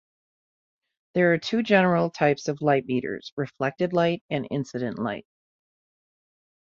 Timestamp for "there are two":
1.13-1.61